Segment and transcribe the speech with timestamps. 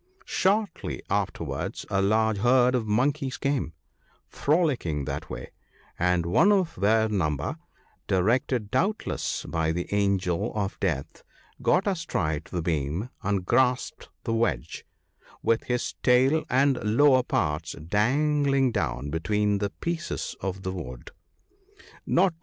[0.25, 3.73] Shortly afterwards a large herd of monkeys came
[4.27, 5.51] frolicking that way,
[5.99, 7.57] and one of their number,
[8.07, 11.21] directed doubtless by the Angel of death,
[11.61, 14.87] got astride the beam, and grasped the wedge,
[15.43, 21.11] with his tail and lower parts dangling down between the pieces of the .wood.
[22.07, 22.33] Not